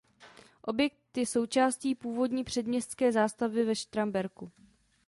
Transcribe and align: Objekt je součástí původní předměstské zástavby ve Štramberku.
Objekt 0.61 1.17
je 1.17 1.25
součástí 1.25 1.95
původní 1.95 2.43
předměstské 2.43 3.11
zástavby 3.11 3.63
ve 3.65 3.75
Štramberku. 3.75 4.51